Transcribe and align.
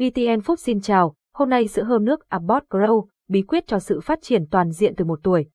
VTN 0.00 0.40
Food 0.40 0.56
xin 0.56 0.80
chào, 0.80 1.14
hôm 1.34 1.50
nay 1.50 1.68
sữa 1.68 1.82
hơm 1.82 2.04
nước 2.04 2.28
Abbott 2.28 2.64
Grow, 2.70 3.06
bí 3.28 3.42
quyết 3.42 3.66
cho 3.66 3.78
sự 3.78 4.00
phát 4.00 4.18
triển 4.22 4.46
toàn 4.46 4.70
diện 4.70 4.94
từ 4.96 5.04
một 5.04 5.20
tuổi. 5.22 5.46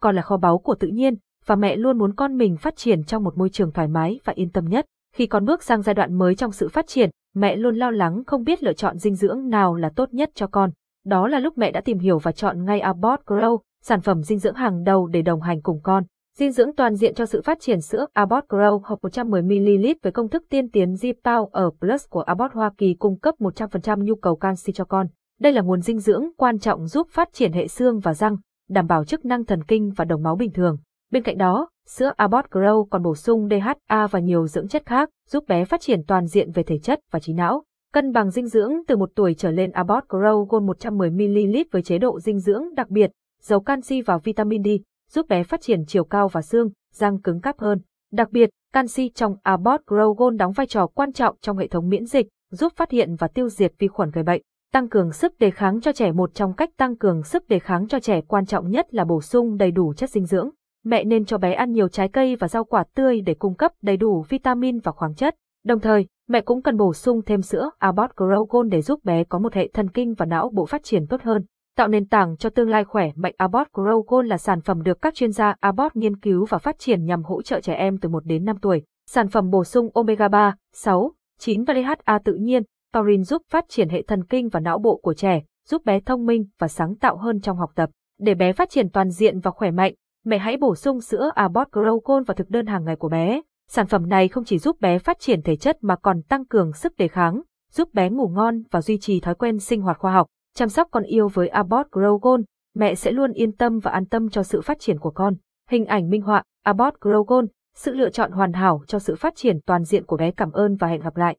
Con 0.00 0.16
là 0.16 0.22
kho 0.22 0.36
báu 0.36 0.58
của 0.58 0.74
tự 0.74 0.88
nhiên, 0.88 1.14
và 1.46 1.56
mẹ 1.56 1.76
luôn 1.76 1.98
muốn 1.98 2.14
con 2.14 2.38
mình 2.38 2.56
phát 2.56 2.76
triển 2.76 3.04
trong 3.04 3.24
một 3.24 3.38
môi 3.38 3.48
trường 3.48 3.72
thoải 3.72 3.88
mái 3.88 4.20
và 4.24 4.32
yên 4.36 4.50
tâm 4.50 4.64
nhất. 4.64 4.86
Khi 5.14 5.26
con 5.26 5.44
bước 5.44 5.62
sang 5.62 5.82
giai 5.82 5.94
đoạn 5.94 6.18
mới 6.18 6.34
trong 6.34 6.52
sự 6.52 6.68
phát 6.68 6.86
triển, 6.86 7.10
mẹ 7.34 7.56
luôn 7.56 7.76
lo 7.76 7.90
lắng 7.90 8.22
không 8.26 8.44
biết 8.44 8.62
lựa 8.62 8.72
chọn 8.72 8.98
dinh 8.98 9.14
dưỡng 9.14 9.48
nào 9.48 9.74
là 9.74 9.90
tốt 9.96 10.14
nhất 10.14 10.30
cho 10.34 10.46
con. 10.46 10.70
Đó 11.04 11.28
là 11.28 11.38
lúc 11.38 11.58
mẹ 11.58 11.70
đã 11.70 11.80
tìm 11.80 11.98
hiểu 11.98 12.18
và 12.18 12.32
chọn 12.32 12.64
ngay 12.64 12.80
Abbott 12.80 13.24
Grow, 13.26 13.58
sản 13.84 14.00
phẩm 14.00 14.22
dinh 14.22 14.38
dưỡng 14.38 14.54
hàng 14.54 14.84
đầu 14.84 15.06
để 15.06 15.22
đồng 15.22 15.40
hành 15.40 15.62
cùng 15.62 15.80
con. 15.82 16.04
Dinh 16.38 16.52
dưỡng 16.52 16.74
toàn 16.76 16.94
diện 16.94 17.14
cho 17.14 17.26
sự 17.26 17.42
phát 17.42 17.60
triển 17.60 17.80
sữa 17.80 18.06
Abbott 18.12 18.48
Grow 18.48 18.80
hộp 18.84 19.02
110ml 19.02 19.94
với 20.02 20.12
công 20.12 20.28
thức 20.28 20.44
tiên 20.48 20.70
tiến 20.70 20.94
G 21.02 21.06
ở 21.52 21.70
Plus 21.80 22.04
của 22.08 22.20
Abbott 22.20 22.54
Hoa 22.54 22.70
Kỳ 22.78 22.94
cung 22.94 23.18
cấp 23.18 23.34
100% 23.38 24.02
nhu 24.02 24.14
cầu 24.14 24.36
canxi 24.36 24.72
cho 24.72 24.84
con. 24.84 25.06
Đây 25.40 25.52
là 25.52 25.62
nguồn 25.62 25.80
dinh 25.80 25.98
dưỡng 25.98 26.28
quan 26.36 26.58
trọng 26.58 26.86
giúp 26.86 27.08
phát 27.10 27.28
triển 27.32 27.52
hệ 27.52 27.68
xương 27.68 28.00
và 28.00 28.14
răng, 28.14 28.36
đảm 28.68 28.86
bảo 28.86 29.04
chức 29.04 29.24
năng 29.24 29.44
thần 29.44 29.64
kinh 29.64 29.92
và 29.96 30.04
đồng 30.04 30.22
máu 30.22 30.36
bình 30.36 30.52
thường. 30.52 30.78
Bên 31.10 31.22
cạnh 31.22 31.38
đó, 31.38 31.68
sữa 31.86 32.12
Abbott 32.16 32.50
Grow 32.50 32.84
còn 32.84 33.02
bổ 33.02 33.14
sung 33.14 33.48
DHA 33.48 34.06
và 34.06 34.18
nhiều 34.18 34.46
dưỡng 34.46 34.68
chất 34.68 34.86
khác, 34.86 35.10
giúp 35.28 35.44
bé 35.48 35.64
phát 35.64 35.80
triển 35.80 36.04
toàn 36.06 36.26
diện 36.26 36.50
về 36.52 36.62
thể 36.62 36.78
chất 36.78 37.00
và 37.10 37.18
trí 37.18 37.32
não. 37.32 37.64
Cân 37.92 38.12
bằng 38.12 38.30
dinh 38.30 38.46
dưỡng 38.46 38.72
từ 38.86 38.96
một 38.96 39.10
tuổi 39.14 39.34
trở 39.34 39.50
lên 39.50 39.70
Abbott 39.70 40.08
Grow 40.08 40.44
Gold 40.44 40.70
110ml 40.70 41.64
với 41.72 41.82
chế 41.82 41.98
độ 41.98 42.20
dinh 42.20 42.38
dưỡng 42.38 42.74
đặc 42.74 42.90
biệt, 42.90 43.10
giàu 43.42 43.60
canxi 43.60 44.02
và 44.02 44.18
vitamin 44.18 44.62
D, 44.62 44.68
giúp 45.14 45.28
bé 45.28 45.42
phát 45.42 45.60
triển 45.60 45.84
chiều 45.86 46.04
cao 46.04 46.28
và 46.28 46.42
xương, 46.42 46.70
răng 46.92 47.20
cứng 47.20 47.40
cáp 47.40 47.58
hơn. 47.58 47.78
Đặc 48.12 48.30
biệt, 48.30 48.50
canxi 48.72 49.10
trong 49.14 49.36
Abbott 49.42 49.86
Grow 49.86 50.14
Gold 50.14 50.36
đóng 50.36 50.52
vai 50.52 50.66
trò 50.66 50.86
quan 50.86 51.12
trọng 51.12 51.36
trong 51.40 51.58
hệ 51.58 51.68
thống 51.68 51.88
miễn 51.88 52.06
dịch, 52.06 52.26
giúp 52.50 52.72
phát 52.76 52.90
hiện 52.90 53.14
và 53.18 53.28
tiêu 53.28 53.48
diệt 53.48 53.72
vi 53.78 53.88
khuẩn 53.88 54.10
gây 54.10 54.24
bệnh. 54.24 54.42
Tăng 54.72 54.88
cường 54.88 55.12
sức 55.12 55.38
đề 55.38 55.50
kháng 55.50 55.80
cho 55.80 55.92
trẻ 55.92 56.12
một 56.12 56.34
trong 56.34 56.52
cách 56.52 56.70
tăng 56.76 56.96
cường 56.96 57.22
sức 57.22 57.48
đề 57.48 57.58
kháng 57.58 57.88
cho 57.88 58.00
trẻ 58.00 58.20
quan 58.20 58.46
trọng 58.46 58.70
nhất 58.70 58.94
là 58.94 59.04
bổ 59.04 59.20
sung 59.20 59.56
đầy 59.56 59.70
đủ 59.70 59.94
chất 59.94 60.10
dinh 60.10 60.26
dưỡng. 60.26 60.50
Mẹ 60.84 61.04
nên 61.04 61.24
cho 61.24 61.38
bé 61.38 61.52
ăn 61.52 61.72
nhiều 61.72 61.88
trái 61.88 62.08
cây 62.08 62.36
và 62.36 62.48
rau 62.48 62.64
quả 62.64 62.84
tươi 62.94 63.20
để 63.20 63.34
cung 63.34 63.54
cấp 63.54 63.72
đầy 63.82 63.96
đủ 63.96 64.24
vitamin 64.28 64.78
và 64.78 64.92
khoáng 64.92 65.14
chất. 65.14 65.34
Đồng 65.64 65.80
thời, 65.80 66.06
mẹ 66.28 66.40
cũng 66.40 66.62
cần 66.62 66.76
bổ 66.76 66.94
sung 66.94 67.20
thêm 67.26 67.42
sữa 67.42 67.70
Abbott 67.78 68.16
Grow 68.16 68.44
Gold 68.44 68.72
để 68.72 68.82
giúp 68.82 69.04
bé 69.04 69.24
có 69.24 69.38
một 69.38 69.54
hệ 69.54 69.68
thần 69.68 69.90
kinh 69.90 70.14
và 70.14 70.26
não 70.26 70.50
bộ 70.54 70.66
phát 70.66 70.84
triển 70.84 71.06
tốt 71.06 71.22
hơn. 71.22 71.44
Tạo 71.76 71.88
nền 71.88 72.06
tảng 72.06 72.36
cho 72.36 72.50
tương 72.50 72.68
lai 72.68 72.84
khỏe 72.84 73.10
mạnh 73.16 73.34
Abbott 73.36 73.72
Grow 73.72 74.02
Gold 74.06 74.28
là 74.28 74.38
sản 74.38 74.60
phẩm 74.60 74.82
được 74.82 75.02
các 75.02 75.14
chuyên 75.14 75.32
gia 75.32 75.54
Abbott 75.60 75.96
nghiên 75.96 76.16
cứu 76.16 76.46
và 76.48 76.58
phát 76.58 76.78
triển 76.78 77.04
nhằm 77.04 77.22
hỗ 77.22 77.42
trợ 77.42 77.60
trẻ 77.60 77.74
em 77.74 77.98
từ 77.98 78.08
1 78.08 78.24
đến 78.26 78.44
5 78.44 78.56
tuổi. 78.62 78.82
Sản 79.06 79.28
phẩm 79.28 79.50
bổ 79.50 79.64
sung 79.64 79.88
omega 79.94 80.28
3, 80.28 80.54
6, 80.72 81.12
9 81.38 81.64
và 81.64 81.74
DHA 81.74 82.18
tự 82.18 82.34
nhiên, 82.34 82.62
taurin 82.92 83.24
giúp 83.24 83.42
phát 83.50 83.64
triển 83.68 83.88
hệ 83.88 84.02
thần 84.02 84.24
kinh 84.24 84.48
và 84.48 84.60
não 84.60 84.78
bộ 84.78 84.96
của 84.96 85.14
trẻ, 85.14 85.42
giúp 85.68 85.84
bé 85.84 86.00
thông 86.00 86.26
minh 86.26 86.46
và 86.58 86.68
sáng 86.68 86.94
tạo 86.96 87.16
hơn 87.16 87.40
trong 87.40 87.56
học 87.56 87.70
tập. 87.74 87.90
Để 88.20 88.34
bé 88.34 88.52
phát 88.52 88.70
triển 88.70 88.90
toàn 88.90 89.10
diện 89.10 89.40
và 89.40 89.50
khỏe 89.50 89.70
mạnh, 89.70 89.94
mẹ 90.24 90.38
hãy 90.38 90.56
bổ 90.56 90.74
sung 90.74 91.00
sữa 91.00 91.30
Abbott 91.34 91.70
Grow 91.70 92.00
Gold 92.04 92.26
vào 92.26 92.34
thực 92.34 92.50
đơn 92.50 92.66
hàng 92.66 92.84
ngày 92.84 92.96
của 92.96 93.08
bé. 93.08 93.40
Sản 93.68 93.86
phẩm 93.86 94.08
này 94.08 94.28
không 94.28 94.44
chỉ 94.44 94.58
giúp 94.58 94.80
bé 94.80 94.98
phát 94.98 95.20
triển 95.20 95.42
thể 95.42 95.56
chất 95.56 95.76
mà 95.80 95.96
còn 95.96 96.22
tăng 96.22 96.46
cường 96.46 96.72
sức 96.72 96.96
đề 96.96 97.08
kháng, 97.08 97.42
giúp 97.72 97.94
bé 97.94 98.10
ngủ 98.10 98.28
ngon 98.28 98.62
và 98.70 98.80
duy 98.82 98.98
trì 98.98 99.20
thói 99.20 99.34
quen 99.34 99.58
sinh 99.58 99.82
hoạt 99.82 99.98
khoa 99.98 100.12
học. 100.12 100.26
Chăm 100.54 100.68
sóc 100.68 100.88
con 100.90 101.02
yêu 101.02 101.28
với 101.28 101.48
Abbott 101.48 101.90
Grow 101.90 102.18
Gold, 102.18 102.44
mẹ 102.74 102.94
sẽ 102.94 103.10
luôn 103.10 103.32
yên 103.32 103.52
tâm 103.52 103.78
và 103.78 103.90
an 103.90 104.06
tâm 104.06 104.28
cho 104.28 104.42
sự 104.42 104.60
phát 104.60 104.80
triển 104.80 104.98
của 104.98 105.10
con. 105.10 105.34
Hình 105.70 105.86
ảnh 105.86 106.10
minh 106.10 106.22
họa 106.22 106.42
Abbott 106.62 107.00
Grow 107.00 107.24
Gold, 107.24 107.48
sự 107.74 107.94
lựa 107.94 108.10
chọn 108.10 108.32
hoàn 108.32 108.52
hảo 108.52 108.82
cho 108.86 108.98
sự 108.98 109.14
phát 109.14 109.36
triển 109.36 109.60
toàn 109.66 109.84
diện 109.84 110.04
của 110.04 110.16
bé. 110.16 110.30
Cảm 110.30 110.52
ơn 110.52 110.76
và 110.76 110.88
hẹn 110.88 111.00
gặp 111.00 111.16
lại. 111.16 111.36